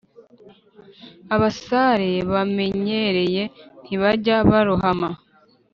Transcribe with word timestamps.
abasare 1.35 2.11
bamenyereye 2.31 3.43
ntibajya 3.83 4.35
barohama 4.49 5.09